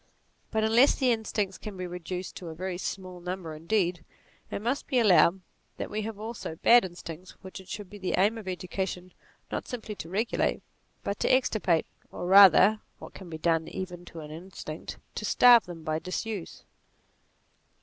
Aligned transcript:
But 0.49 0.63
unless 0.63 0.95
the 0.95 1.11
instincts 1.11 1.59
can 1.59 1.77
be 1.77 1.85
reduced 1.85 2.35
to 2.37 2.47
a 2.47 2.55
very 2.55 2.79
small 2.79 3.19
number 3.19 3.53
indeed, 3.53 4.03
it 4.49 4.59
must 4.59 4.87
be 4.87 4.97
allowed 4.97 5.41
that 5.77 5.91
we 5.91 6.01
have 6.01 6.17
also 6.19 6.55
bad 6.55 6.83
instincts 6.83 7.33
which 7.43 7.59
it 7.61 7.67
should 7.67 7.87
be 7.87 7.99
the 7.99 8.15
aim 8.17 8.35
of 8.39 8.47
education 8.47 9.13
not 9.51 9.67
simply 9.67 9.93
to 9.97 10.09
regulate 10.09 10.63
but 11.03 11.19
to 11.19 11.31
extirpate, 11.31 11.85
or 12.11 12.25
rather 12.25 12.81
(what 12.97 13.13
can 13.13 13.29
be 13.29 13.37
done 13.37 13.67
even 13.67 14.03
to 14.05 14.21
an 14.21 14.31
instinct) 14.31 14.97
to 15.13 15.23
starve 15.23 15.67
them 15.67 15.83
by 15.83 15.99
disuse. 15.99 16.63